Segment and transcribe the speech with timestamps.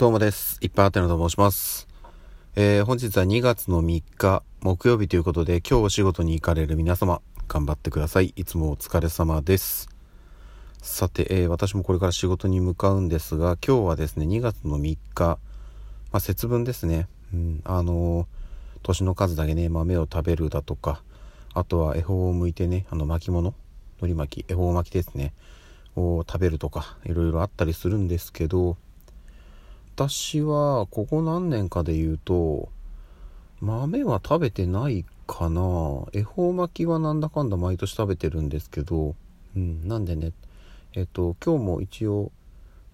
[0.00, 0.56] どうもです。
[0.62, 1.86] いっぱいあてのと申します。
[2.56, 8.32] えー、本日は2月の3日木曜日ということで、今日お仕事に行かれる皆様、頑張ってください。
[8.34, 9.90] いつもお疲れ様です。
[10.80, 15.38] さて、えー私もこれから仕事に向かうんですが、今日はですね、2月の3日、ま
[16.12, 17.06] あ、節分ですね。
[17.34, 18.26] うん、あのー
[18.82, 21.02] 年の数だけね、豆を食べるだとか、
[21.52, 23.52] あとは恵方を向いてね、あの巻物、
[24.00, 25.34] 海苔巻き、恵方巻きですね、
[25.94, 28.78] を食べるとか、いろいろあったりするんですけど、
[30.00, 32.70] 私はここ何年かで言うと
[33.60, 35.60] 豆は食べてないかな。
[36.14, 39.14] 恵方巻きはなんだかんだ毎年食べてるんですけど、
[39.54, 40.32] うん、なんでね。
[40.94, 42.32] えっと今日も一応、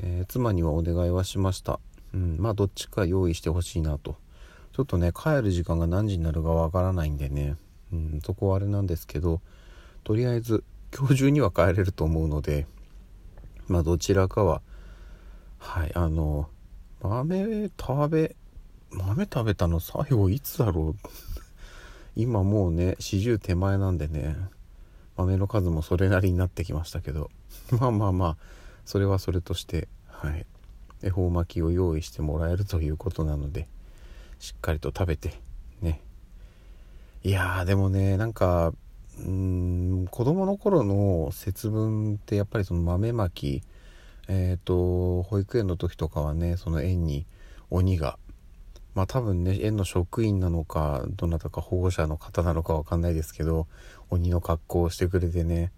[0.00, 1.78] えー妻にはお願いはしました、
[2.12, 4.16] うん、まあどっちか用意してほしいなと。
[4.72, 7.54] ちょっとね帰る時間が何時になるかわからないんでね、
[7.92, 9.40] うん、そこはあれなんですけど
[10.02, 12.66] とりあえず今日中には帰れると思うので
[13.68, 14.62] まあどちらかは
[15.58, 16.48] はいあの
[17.02, 18.36] 豆食べ
[18.90, 21.08] 豆食べたの最後いつだろう？
[22.16, 24.36] 今もうね40手前なんでね
[25.16, 27.30] 豆の数もそれなりになってきましたけど。
[27.78, 28.36] まあまあまあ
[28.84, 30.46] それはそれとしてはい。
[31.00, 33.68] 恵方巻きを用意してもらえるということなので
[34.40, 35.40] しっかりと食べて
[35.80, 36.00] ね。
[37.22, 38.72] いやーでもねなんか
[39.18, 43.62] うーん子供の頃の節分ってやっぱりその豆まき
[44.28, 47.26] えっ、と保育園の時とかはねその園に
[47.70, 48.18] 鬼が
[48.94, 53.66] まあ多分ね園の職員なのかどなたか保護者の方なのかわかんないですけど
[54.10, 55.72] 鬼の格好をしてくれてね。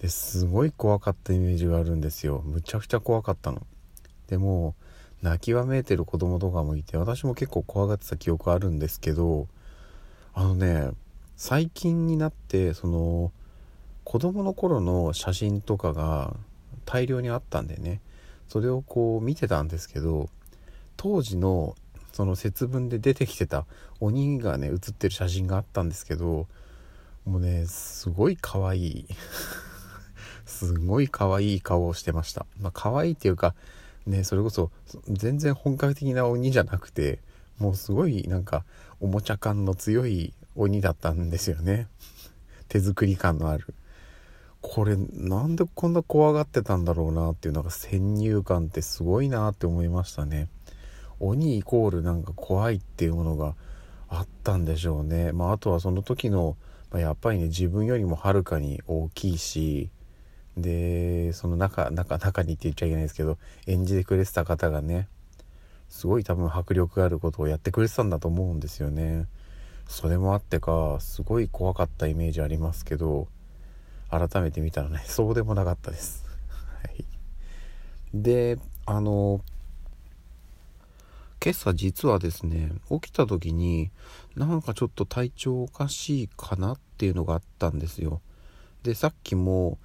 [0.00, 2.42] ですごい怖かったイメージがあるんですよ。
[2.44, 3.64] むちゃくちゃ怖かったの。
[4.26, 4.74] でも
[5.22, 9.46] 泣きわめいてる子供とかもいて私も結構怖がってた記憶あるんですけど
[10.34, 10.90] あのね
[11.36, 13.30] 最近になってその
[14.04, 16.34] 子供の頃の写真とかが
[16.84, 18.00] 大量にあったんでね。
[18.48, 20.28] それをこう見てたんですけど
[20.98, 21.74] 当時の
[22.12, 23.64] その節分で出てきてた
[23.98, 26.46] 鬼がね写ってる写真があったんですけど
[27.24, 29.06] もうねすごい可愛い。
[30.44, 32.44] すごい可愛い顔をしてました。
[32.60, 33.54] まあ可愛いっていうか
[34.06, 34.70] ねそれこそ
[35.08, 37.20] 全然本格的な鬼じゃなくて
[37.58, 38.64] もうすごいなんか
[39.00, 41.88] おもちゃ感の強い鬼だったんですよね。
[42.68, 43.74] 手作り感のある。
[44.62, 50.48] これなんでこんな怖がってたんだろうなっていうなんか先入観ってすごいなって思いましたね。
[51.20, 53.54] 鬼イコールなんか怖いっていうものが
[54.08, 55.32] あったんでしょうね。
[55.32, 56.56] まああとはその時の、
[56.90, 59.90] まあ、やっぱりね自分よりもはるかに大きいし
[60.56, 65.08] でその中中中にって言っちゃいけないですけど演じてくれてた方がね
[65.88, 69.26] すごい多分迫力があることをやってくれてたんだと思うんですよね。
[69.88, 73.28] それもあってかすごい怖かったイメージありますけど
[74.12, 76.24] 改めて見たらね そうでもなかったです、
[76.82, 77.04] はい、
[78.14, 79.40] であの
[81.42, 83.90] 今朝実はですね起きた時に
[84.36, 88.20] なんかちょっと体調おかしいかなっていうのがあったんですよ。
[88.84, 89.78] でさっきも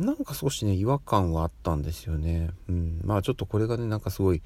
[0.00, 2.50] なんか少しね違和感はあったんですよね。
[2.68, 3.00] うん。
[3.04, 4.42] まあちょっとこれがねなんかすごい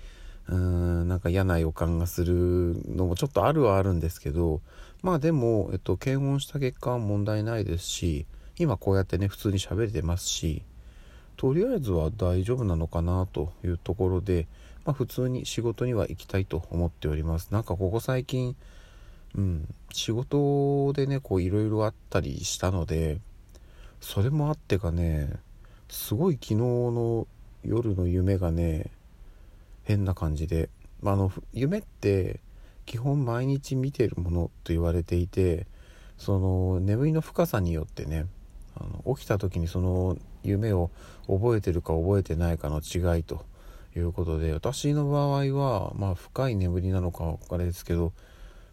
[0.48, 4.60] うーんなんか嫌な予感がするのもちょっとあるはあるんですけど
[5.02, 8.26] まあでも、えっと、検温した結果は問題ないですし
[8.58, 10.62] 今こうやってね普通に喋れてますし
[11.36, 14.46] とりあえずは大丈夫なのかなというところで、
[14.84, 17.48] まあ、普通に仕事には行きたいと思っております。
[17.50, 18.56] なんかここ最近
[19.36, 23.20] うん仕事でねこういろいろあったりしたので
[24.00, 25.32] それもあってかね
[25.88, 27.26] すごい昨日の
[27.64, 28.90] 夜の夢がね
[29.82, 30.68] 変な感じで、
[31.02, 32.40] まあ、あの夢って
[32.86, 35.66] 基本毎日見てるものと言われていて
[36.16, 38.26] その眠りの深さによってね
[38.76, 40.90] あの起きた時にその夢を
[41.26, 43.44] 覚えてるか覚えてないかの違いと
[43.96, 48.12] いうことで私の場合はまあ深い眠りなのかあれですけど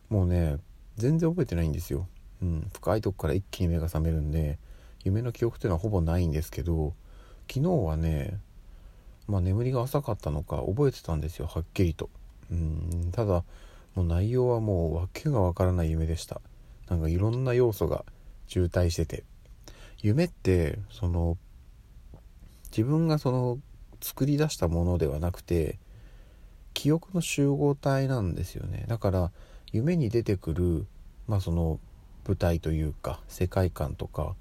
[0.10, 0.58] もうね
[0.98, 2.08] 全然覚えてないんですよ、
[2.42, 4.60] うん、深いとこから一気に目が覚めるんで
[5.04, 6.94] 夢の記憶っていうのはほぼないんですけど
[7.52, 8.40] 昨日はね
[9.28, 12.09] まあ眠りが浅かったのか覚えてたんですよはっきりと。
[12.52, 13.44] うんただ
[13.96, 16.42] もう内容はもう訳がわからない夢でした。
[16.90, 18.06] なんかいろんな要素が
[18.47, 19.24] 渋滞してて。
[20.02, 21.38] 夢ってその
[22.72, 23.59] 自分がその
[24.02, 25.78] 作り出したものではなくて
[26.74, 28.86] 記憶の集合体なんですよね。
[28.88, 29.32] だから
[29.72, 30.86] 夢に出てくる
[31.28, 31.80] まあその
[32.28, 34.36] 舞台というか世界観とか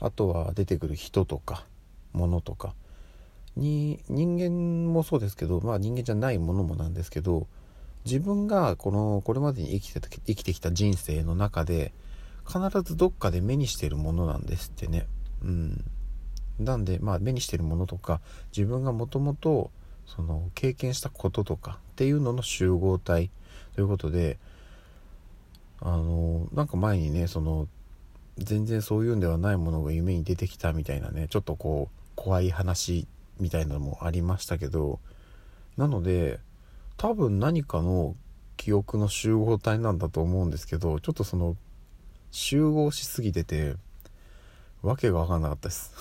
[0.00, 1.64] あとは出てくる人とか
[2.12, 2.74] 物とか
[3.56, 7.46] に人間もそうですけどまあ人間じゃないものもなんですけど
[8.04, 11.92] 自分がこのこれまでに生きて生きてきた人生の中で
[12.46, 15.06] 必ずどっかで目にしてるものなんですってね。
[15.42, 15.84] うん。
[16.58, 18.20] なんでまあ目にしてるものとか
[18.56, 19.70] 自分がもともと
[20.06, 23.30] その経験したこととかっていうのの集合体
[23.74, 24.38] ということで
[25.80, 27.68] あのなんか前にねその
[28.38, 33.06] 全然そういうんではないものが夢に出てきたみたいなねちょっとこう怖い話
[33.38, 34.98] みたいなのもありましたけど
[35.76, 36.40] なので
[36.96, 38.14] 多分何かの
[38.56, 41.56] 記憶の集合体なんだと思うんですけどちょっとその
[42.30, 43.76] 集合しすぎてて
[44.82, 45.92] わけが分かんなかったです。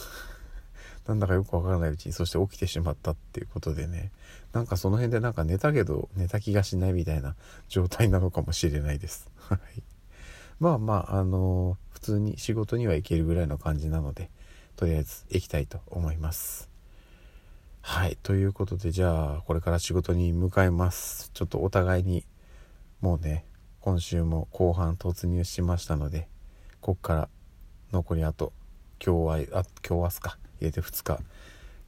[1.07, 4.11] なんだかよくわからないうちにそして起きてしまったっていうことでね。
[4.53, 7.35] なんかその辺でなんか寝たけど寝た気がしないみたいな
[7.67, 9.29] 状態なのかもしれないです。
[9.37, 9.83] はい。
[10.59, 14.31] まあまああのー、普通に仕事には行けるぐらいの感じなので
[14.75, 16.69] とりあえず行きたいと思います。
[17.81, 18.17] はい。
[18.23, 21.29] ということでじゃあこれから仕事に向かいます。
[21.33, 22.25] ちょっとお互いに
[23.01, 23.45] もうね
[23.85, 26.27] 今週も後半突入しましたので
[26.81, 27.29] こっから
[27.91, 28.51] 残りあと
[28.97, 30.37] 今日はあ今日明日か。
[30.59, 31.23] 入れて2日。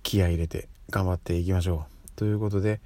[0.04, 2.10] 気合入れて頑張っていきましょう。
[2.16, 2.82] ということで、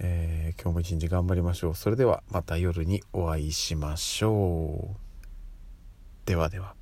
[0.00, 1.74] えー、今日も一日頑張りましょう。
[1.76, 6.26] それではまた夜にお会いしましょう。
[6.26, 6.77] ではでは。